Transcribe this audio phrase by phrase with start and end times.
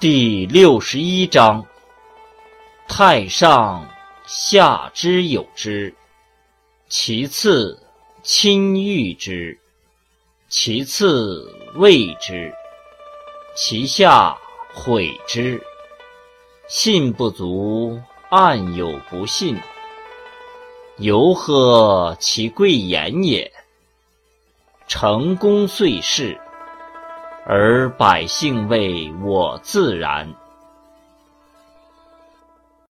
[0.00, 1.66] 第六十一章：
[2.86, 3.84] 太上
[4.28, 5.92] 下之有之，
[6.88, 7.82] 其次
[8.22, 9.58] 亲遇之，
[10.48, 12.54] 其次畏之，
[13.56, 14.38] 其下
[14.72, 15.60] 毁之。
[16.68, 19.58] 信不足，暗有不信。
[20.98, 23.52] 由呵其贵言也？
[24.86, 26.40] 成功遂事。
[27.50, 30.34] 而百姓谓我自然。